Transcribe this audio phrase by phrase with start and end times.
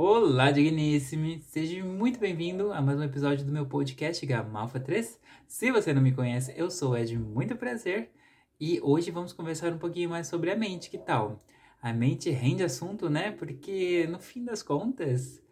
[0.00, 1.40] Olá, digníssimo!
[1.42, 5.18] Seja muito bem-vindo a mais um episódio do meu podcast Gamalfa 3.
[5.48, 8.08] Se você não me conhece, eu sou Ed, muito prazer.
[8.60, 11.44] E hoje vamos conversar um pouquinho mais sobre a mente, que tal?
[11.82, 13.32] A mente rende assunto, né?
[13.32, 15.42] Porque no fim das contas,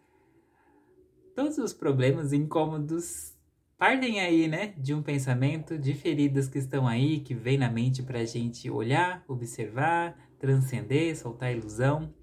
[1.35, 3.35] todos os problemas incômodos
[3.77, 4.73] partem aí, né?
[4.77, 9.25] De um pensamento, de feridas que estão aí, que vem na mente pra gente olhar,
[9.27, 12.13] observar, transcender, soltar ilusão.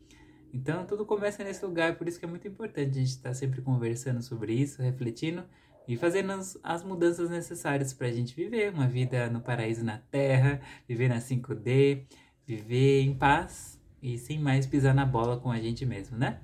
[0.55, 3.35] Então tudo começa nesse lugar, por isso que é muito importante a gente estar tá
[3.35, 5.43] sempre conversando sobre isso, refletindo
[5.89, 9.99] e fazendo as, as mudanças necessárias para a gente viver uma vida no paraíso na
[9.99, 12.05] Terra, viver na 5D,
[12.47, 16.39] viver em paz e sem mais pisar na bola com a gente mesmo, né?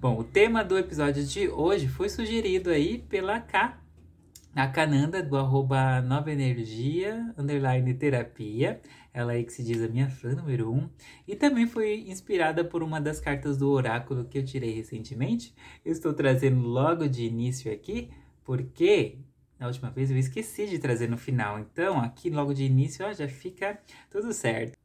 [0.00, 3.76] Bom, o tema do episódio de hoje foi sugerido aí pela K,
[4.54, 8.80] a Cananda do arroba Nova Energia, underline terapia
[9.14, 10.88] ela aí que se diz a minha fã número um.
[11.28, 15.54] E também foi inspirada por uma das cartas do oráculo que eu tirei recentemente.
[15.84, 18.10] Eu estou trazendo logo de início aqui,
[18.42, 19.18] porque
[19.58, 21.58] na última vez eu esqueci de trazer no final.
[21.58, 23.78] Então, aqui logo de início ó, já fica
[24.10, 24.76] tudo certo.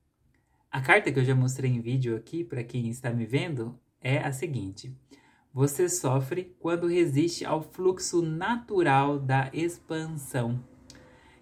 [0.69, 4.17] A carta que eu já mostrei em vídeo aqui, para quem está me vendo, é
[4.17, 4.93] a seguinte.
[5.57, 10.63] Você sofre quando resiste ao fluxo natural da expansão.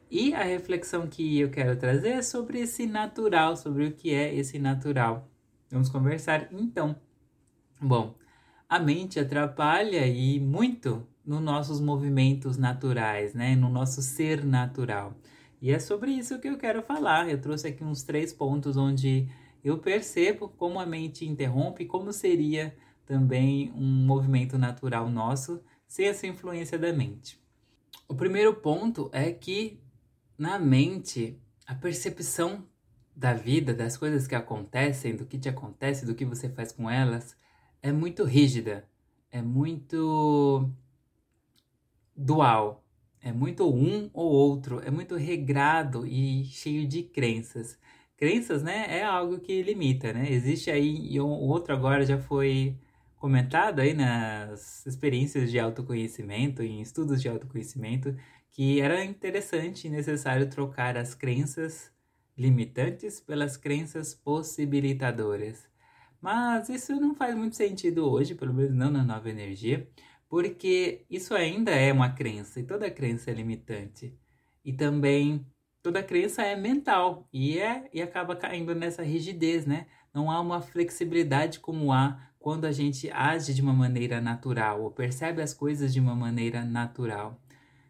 [0.10, 4.34] E a reflexão que eu quero trazer é sobre esse natural, sobre o que é
[4.34, 5.30] esse natural.
[5.70, 6.96] Vamos conversar então.
[7.82, 8.16] Bom,
[8.70, 13.54] a mente atrapalha e muito nos nossos movimentos naturais, né?
[13.54, 15.14] No nosso ser natural.
[15.62, 17.30] E é sobre isso que eu quero falar.
[17.30, 19.28] Eu trouxe aqui uns três pontos onde
[19.62, 22.74] eu percebo como a mente interrompe, como seria
[23.06, 27.40] também um movimento natural nosso sem essa influência da mente.
[28.08, 29.80] O primeiro ponto é que
[30.38, 32.66] na mente, a percepção
[33.16, 36.90] da vida, das coisas que acontecem, do que te acontece, do que você faz com
[36.90, 37.38] elas,
[37.82, 38.88] é muito rígida,
[39.32, 40.70] é muito
[42.16, 42.84] dual,
[43.22, 47.80] é muito um ou outro, é muito regrado e cheio de crenças.
[48.18, 50.32] Crenças, né, é algo que limita, né?
[50.32, 52.78] Existe aí, e o outro agora já foi
[53.26, 58.16] comentado aí nas experiências de autoconhecimento, em estudos de autoconhecimento,
[58.52, 61.92] que era interessante e necessário trocar as crenças
[62.38, 65.68] limitantes pelas crenças possibilitadoras.
[66.22, 69.90] Mas isso não faz muito sentido hoje, pelo menos não na nova energia,
[70.30, 74.16] porque isso ainda é uma crença e toda crença é limitante.
[74.64, 75.44] E também
[75.82, 79.88] toda crença é mental e é e acaba caindo nessa rigidez, né?
[80.14, 84.92] Não há uma flexibilidade como há quando a gente age de uma maneira natural ou
[84.92, 87.42] percebe as coisas de uma maneira natural.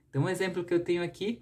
[0.10, 1.42] Então, um exemplo que eu tenho aqui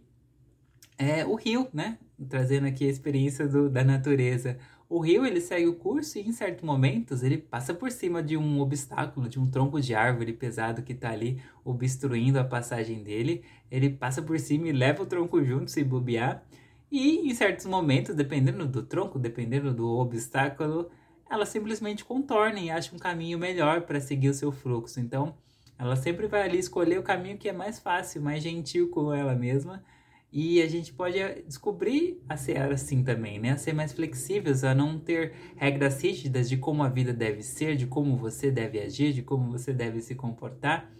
[0.97, 1.99] é o rio, né?
[2.27, 4.57] Trazendo aqui a experiência do, da natureza.
[4.89, 8.35] O rio, ele segue o curso e em certos momentos ele passa por cima de
[8.35, 13.43] um obstáculo, de um tronco de árvore pesado que está ali obstruindo a passagem dele.
[13.69, 16.43] Ele passa por cima e leva o tronco junto, se bobear.
[16.91, 20.89] E em certos momentos, dependendo do tronco, dependendo do obstáculo,
[21.33, 24.99] ela simplesmente contorna e acha um caminho melhor para seguir o seu fluxo.
[24.99, 25.35] Então,
[25.79, 29.33] ela sempre vai ali escolher o caminho que é mais fácil, mais gentil com ela
[29.33, 29.83] mesma.
[30.31, 33.51] E a gente pode eh, descobrir a ser assim também, né?
[33.51, 37.75] A ser mais flexíveis, a não ter regras rígidas de como a vida deve ser,
[37.75, 40.91] de como você deve agir, de como você deve se comportar.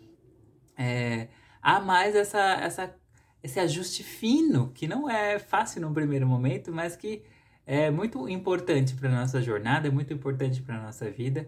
[0.76, 1.28] É,
[1.62, 2.96] há mais essa, essa,
[3.42, 7.24] esse ajuste fino, que não é fácil no primeiro momento, mas que
[7.66, 11.48] é muito importante para nossa jornada, é muito importante para nossa vida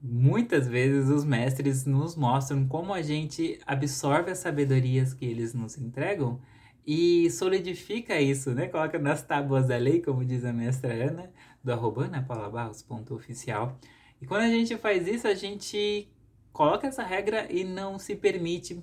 [0.00, 5.76] muitas vezes os mestres nos mostram como a gente absorve as sabedorias que eles nos
[5.76, 6.40] entregam
[6.86, 8.68] e solidifica isso, né?
[8.68, 11.30] Coloca nas tábuas da lei, como diz a mestra Ana,
[11.62, 13.78] do arroba Ana Paula Barros, ponto oficial.
[14.22, 16.08] E quando a gente faz isso, a gente
[16.52, 18.82] coloca essa regra e não se permite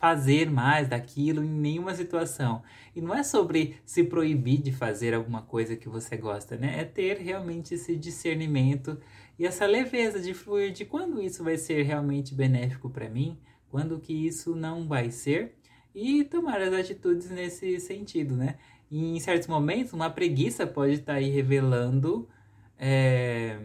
[0.00, 2.62] fazer mais daquilo em nenhuma situação.
[2.96, 6.80] E não é sobre se proibir de fazer alguma coisa que você gosta, né?
[6.80, 8.98] É ter realmente esse discernimento
[9.38, 13.38] e essa leveza de fluir de quando isso vai ser realmente benéfico para mim,
[13.70, 15.54] quando que isso não vai ser
[15.94, 18.56] e tomar as atitudes nesse sentido, né?
[18.90, 22.26] E em certos momentos, uma preguiça pode estar tá aí revelando
[22.78, 23.58] é,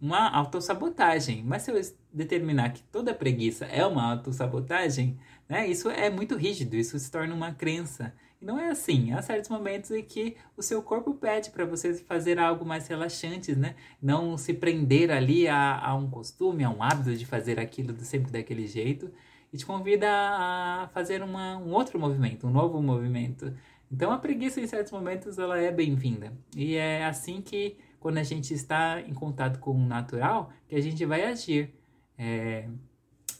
[0.00, 1.42] uma autossabotagem.
[1.42, 1.80] Mas se eu
[2.12, 5.18] determinar que toda preguiça é uma autossabotagem,
[5.48, 5.66] né?
[5.66, 8.14] Isso é muito rígido, isso se torna uma crença.
[8.40, 9.12] E não é assim.
[9.12, 13.54] Há certos momentos em que o seu corpo pede para você fazer algo mais relaxante,
[13.54, 13.74] né?
[14.00, 18.30] Não se prender ali a, a um costume, a um hábito de fazer aquilo sempre
[18.30, 19.10] daquele jeito.
[19.52, 23.54] E te convida a fazer uma, um outro movimento, um novo movimento.
[23.90, 26.32] Então a preguiça em certos momentos ela é bem-vinda.
[26.56, 30.80] E é assim que quando a gente está em contato com o natural, que a
[30.80, 31.72] gente vai agir.
[32.18, 32.68] é,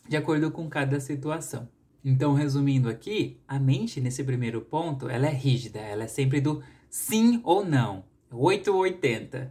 [0.09, 1.69] de acordo com cada situação.
[2.05, 6.63] Então, resumindo aqui, a mente nesse primeiro ponto, ela é rígida, ela é sempre do
[6.91, 9.51] sim ou não, 8 ou 80.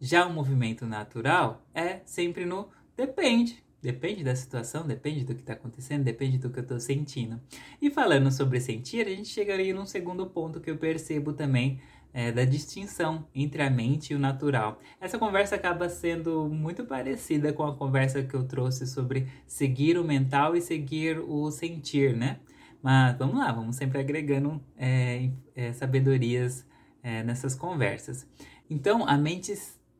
[0.00, 3.62] Já o movimento natural é sempre no depende.
[3.80, 7.40] Depende da situação, depende do que está acontecendo, depende do que eu estou sentindo.
[7.80, 11.80] E falando sobre sentir, a gente chegaria num segundo ponto que eu percebo também
[12.12, 14.80] é, da distinção entre a mente e o natural.
[15.00, 20.04] Essa conversa acaba sendo muito parecida com a conversa que eu trouxe sobre seguir o
[20.04, 22.40] mental e seguir o sentir, né?
[22.82, 26.66] Mas vamos lá, vamos sempre agregando é, é, sabedorias
[27.02, 28.26] é, nessas conversas.
[28.68, 29.54] Então, a mente,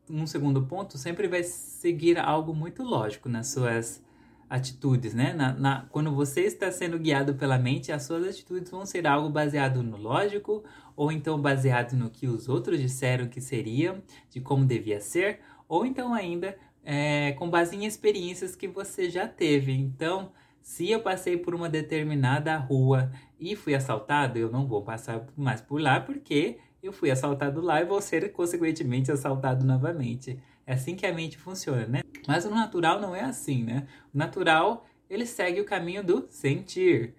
[0.09, 4.03] num segundo ponto, sempre vai seguir algo muito lógico nas suas
[4.49, 5.33] atitudes, né?
[5.33, 9.29] Na, na, quando você está sendo guiado pela mente, as suas atitudes vão ser algo
[9.29, 10.63] baseado no lógico,
[10.95, 15.85] ou então baseado no que os outros disseram que seria, de como devia ser, ou
[15.85, 19.71] então ainda é, com base em experiências que você já teve.
[19.71, 20.31] Então,
[20.61, 25.61] se eu passei por uma determinada rua e fui assaltado, eu não vou passar mais
[25.61, 30.39] por lá porque eu fui assaltado lá e vou ser consequentemente assaltado novamente.
[30.65, 32.01] É assim que a mente funciona, né?
[32.27, 33.87] Mas o natural não é assim, né?
[34.13, 37.13] O natural, ele segue o caminho do sentir.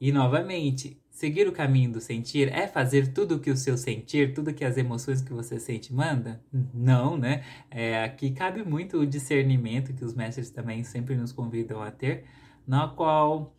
[0.00, 4.32] E novamente, seguir o caminho do sentir é fazer tudo o que o seu sentir,
[4.32, 6.42] tudo que as emoções que você sente manda?
[6.72, 7.44] Não, né?
[7.70, 12.24] É, aqui cabe muito o discernimento que os mestres também sempre nos convidam a ter,
[12.66, 13.54] na qual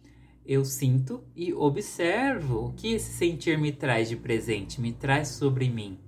[0.45, 5.69] eu sinto e observo o que esse sentir me traz de presente, me traz sobre
[5.69, 5.99] mim.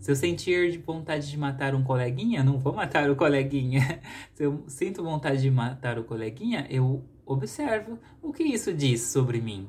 [0.00, 4.00] Se eu sentir vontade de matar um coleguinha, não vou matar o coleguinha.
[4.32, 9.42] Se eu sinto vontade de matar o coleguinha, eu observo o que isso diz sobre
[9.42, 9.68] mim.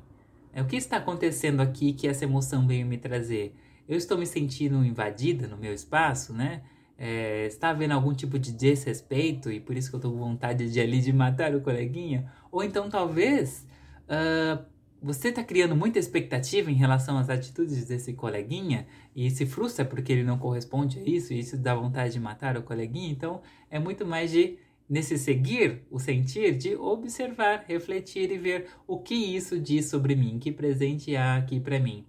[0.54, 3.54] É o que está acontecendo aqui que essa emoção veio me trazer.
[3.88, 6.62] Eu estou me sentindo invadida no meu espaço, né?
[6.98, 10.72] É, está havendo algum tipo de desrespeito e por isso que eu estou com vontade
[10.72, 12.32] de ali de matar o coleguinha?
[12.50, 13.68] Ou então talvez
[14.08, 14.64] uh,
[15.02, 20.14] você está criando muita expectativa em relação às atitudes desse coleguinha e se frustra porque
[20.14, 23.10] ele não corresponde a isso e isso dá vontade de matar o coleguinha.
[23.10, 29.00] Então, é muito mais de, nesse seguir o sentir, de observar, refletir e ver o
[29.00, 32.06] que isso diz sobre mim, que presente há aqui para mim.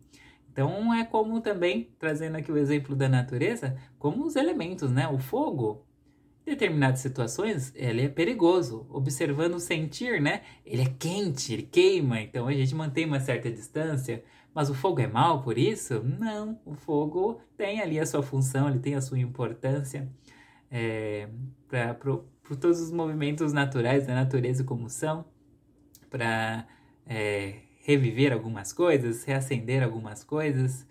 [0.52, 5.08] Então, é como também, trazendo aqui o exemplo da natureza, como os elementos, né?
[5.08, 5.82] O fogo
[6.44, 8.86] determinadas situações, ele é perigoso.
[8.90, 10.42] Observando o sentir, né?
[10.64, 14.22] Ele é quente, ele queima, então a gente mantém uma certa distância.
[14.54, 16.02] Mas o fogo é mal por isso?
[16.02, 20.08] Não, o fogo tem ali a sua função, ele tem a sua importância
[20.70, 21.28] é,
[21.68, 21.94] para
[22.60, 25.24] todos os movimentos naturais da natureza como são,
[26.10, 26.66] para
[27.06, 30.86] é, reviver algumas coisas, reacender algumas coisas.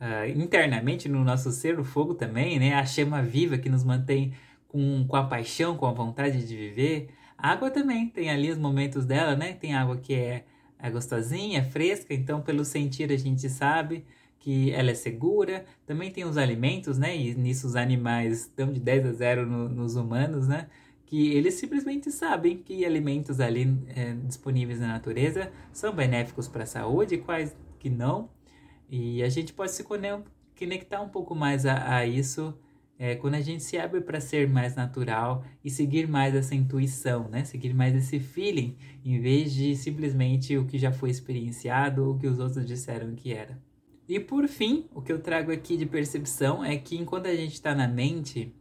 [0.00, 2.74] Uh, internamente no nosso ser, o fogo também, né?
[2.74, 4.34] A chama viva que nos mantém
[4.72, 7.10] com, com a paixão, com a vontade de viver.
[7.36, 9.52] A água também tem ali os momentos dela, né?
[9.52, 10.44] Tem água que é,
[10.78, 14.04] é gostosinha, é fresca, então pelo sentir a gente sabe
[14.38, 15.64] que ela é segura.
[15.86, 17.16] Também tem os alimentos, né?
[17.16, 20.68] E nisso os animais dão de 10 a 0 no, nos humanos, né?
[21.04, 26.66] Que eles simplesmente sabem que alimentos ali é, disponíveis na natureza são benéficos para a
[26.66, 28.30] saúde quais que não.
[28.88, 32.54] E a gente pode se conectar um pouco mais a, a isso
[33.02, 37.28] é, quando a gente se abre para ser mais natural e seguir mais essa intuição,
[37.28, 37.42] né?
[37.42, 42.16] Seguir mais esse feeling, em vez de simplesmente o que já foi experienciado ou o
[42.16, 43.60] que os outros disseram que era.
[44.08, 47.54] E por fim, o que eu trago aqui de percepção é que enquanto a gente
[47.54, 48.54] está na mente,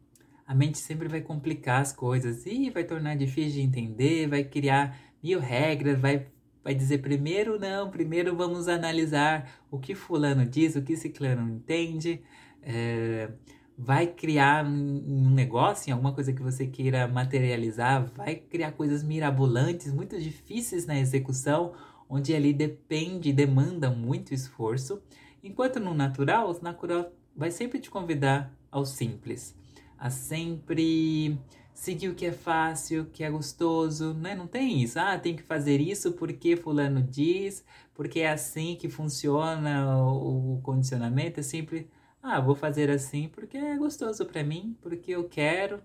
[0.47, 4.99] a mente sempre vai complicar as coisas e vai tornar difícil de entender, vai criar
[5.21, 6.25] mil regras, vai,
[6.63, 12.23] vai dizer primeiro não, primeiro vamos analisar o que fulano diz, o que ciclano entende.
[12.63, 13.29] É
[13.77, 19.91] vai criar um negócio, em alguma coisa que você queira materializar, vai criar coisas mirabolantes,
[19.91, 21.73] muito difíceis na execução,
[22.09, 25.01] onde ali depende, demanda muito esforço.
[25.43, 29.55] Enquanto no natural, o natural vai sempre te convidar ao simples,
[29.97, 31.39] a sempre
[31.73, 34.35] seguir o que é fácil, que é gostoso, né?
[34.35, 34.99] Não tem isso.
[34.99, 41.39] Ah, tem que fazer isso porque fulano diz, porque é assim que funciona o condicionamento,
[41.39, 41.89] é sempre
[42.21, 45.81] ah, vou fazer assim porque é gostoso para mim, porque eu quero.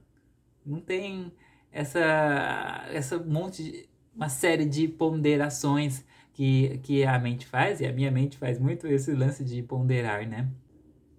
[0.64, 1.32] Não tem
[1.70, 7.92] essa essa monte de, uma série de ponderações que, que a mente faz, e a
[7.92, 10.48] minha mente faz muito esse lance de ponderar, né?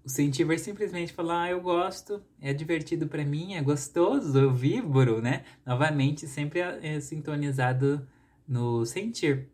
[0.05, 4.53] O sentir vai simplesmente falar, ah, eu gosto, é divertido para mim, é gostoso, eu
[4.53, 5.43] vibro, né?
[5.65, 8.07] Novamente, sempre é, é sintonizado
[8.47, 9.49] no sentir.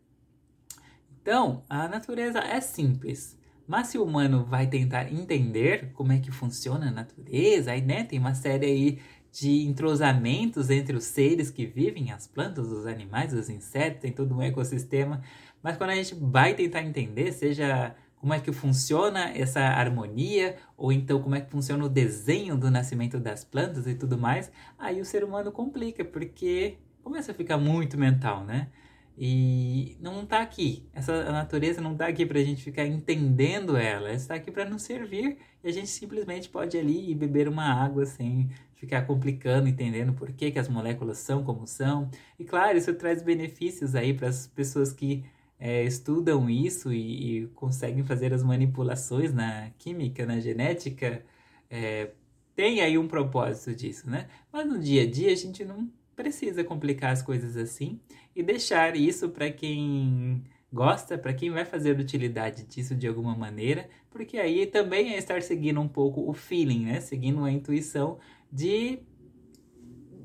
[1.20, 3.36] Então, a natureza é simples.
[3.66, 8.04] Mas se o humano vai tentar entender como é que funciona a natureza, aí né,
[8.04, 8.98] tem uma série aí
[9.32, 14.34] de entrosamentos entre os seres que vivem, as plantas, os animais, os insetos, tem todo
[14.34, 15.22] um ecossistema.
[15.62, 20.92] Mas quando a gente vai tentar entender, seja como é que funciona essa harmonia, ou
[20.92, 25.00] então como é que funciona o desenho do nascimento das plantas e tudo mais, aí
[25.00, 28.68] o ser humano complica, porque começa a ficar muito mental, né?
[29.16, 30.88] E não está aqui.
[30.92, 34.08] Essa natureza não está aqui para a gente ficar entendendo ela.
[34.08, 37.48] Ela está aqui para nos servir e a gente simplesmente pode ir ali e beber
[37.48, 42.10] uma água sem ficar complicando, entendendo por que, que as moléculas são como são.
[42.38, 45.24] E claro, isso traz benefícios aí para as pessoas que
[45.58, 51.24] é, estudam isso e, e, conseguem fazer as manipulações na química, na genética,
[51.70, 52.10] é,
[52.54, 54.28] tem aí um propósito disso, né?
[54.52, 58.00] Mas no dia a dia a gente não precisa complicar as coisas assim
[58.34, 63.88] e deixar isso para quem gosta, para quem vai fazer utilidade disso de alguma maneira,
[64.10, 67.00] porque aí também é estar seguindo um pouco o feeling, né?
[67.00, 68.18] Seguindo a intuição
[68.50, 68.98] de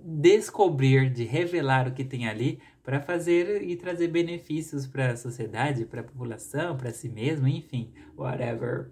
[0.04, 5.86] descobrir, de revelar o que tem ali para fazer e trazer benefícios para a sociedade,
[5.86, 8.90] para a população, para si mesmo, enfim, whatever.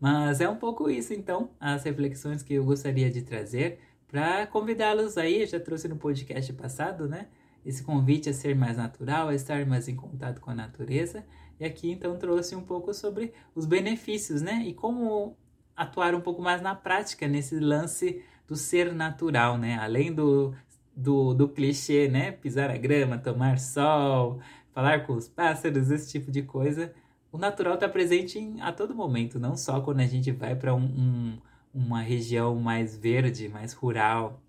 [0.00, 5.18] Mas é um pouco isso, então, as reflexões que eu gostaria de trazer para convidá-los
[5.18, 5.42] aí.
[5.42, 7.26] Eu já trouxe no podcast passado, né?
[7.64, 11.24] Esse convite a ser mais natural, a estar mais em contato com a natureza.
[11.60, 14.64] E aqui, então, trouxe um pouco sobre os benefícios, né?
[14.66, 15.36] E como
[15.76, 19.78] atuar um pouco mais na prática nesse lance do ser natural, né?
[19.78, 20.54] Além do
[20.98, 22.32] do, do clichê, né?
[22.32, 24.40] Pisar a grama, tomar sol,
[24.72, 26.92] falar com os pássaros, esse tipo de coisa.
[27.30, 30.74] O natural está presente em, a todo momento, não só quando a gente vai para
[30.74, 31.38] um, um,
[31.72, 34.42] uma região mais verde, mais rural.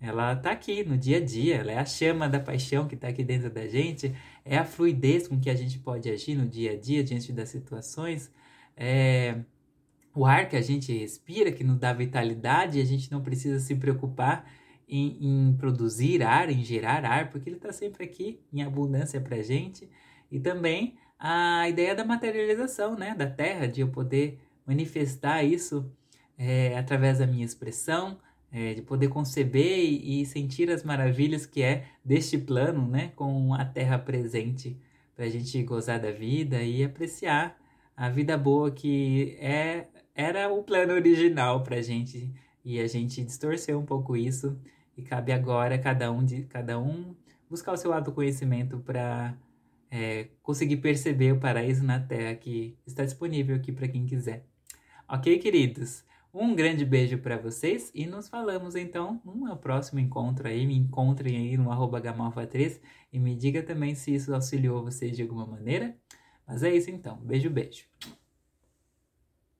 [0.00, 3.08] Ela está aqui no dia a dia, ela é a chama da paixão que está
[3.08, 6.72] aqui dentro da gente, é a fluidez com que a gente pode agir no dia
[6.72, 8.30] a dia diante das situações,
[8.76, 9.40] é
[10.14, 13.58] o ar que a gente respira, que nos dá vitalidade, e a gente não precisa
[13.60, 14.50] se preocupar
[14.88, 19.42] em, em produzir ar, em gerar ar, porque ele está sempre aqui em abundância para
[19.42, 19.88] gente.
[20.30, 25.90] E também a ideia da materialização, né, da Terra, de eu poder manifestar isso
[26.38, 28.18] é, através da minha expressão,
[28.56, 33.52] é, de poder conceber e, e, sentir as maravilhas que é deste plano, né, com
[33.52, 34.80] a Terra presente,
[35.14, 37.54] para a gente gozar da vida e apreciar
[37.94, 42.32] a vida boa que é era o plano original para a gente
[42.64, 44.58] e a gente distorceu um pouco isso
[44.96, 47.14] e cabe agora cada um de cada um
[47.50, 49.36] buscar o seu autoconhecimento para
[49.90, 54.46] é, conseguir perceber o paraíso na Terra que está disponível aqui para quem quiser.
[55.06, 56.06] Ok, queridos?
[56.38, 60.66] Um grande beijo para vocês e nos falamos então no próximo encontro aí.
[60.66, 62.78] Me encontrem aí no arroba gamalfa3
[63.10, 65.96] e me diga também se isso auxiliou vocês de alguma maneira.
[66.46, 67.16] Mas é isso então.
[67.16, 67.86] Beijo, beijo.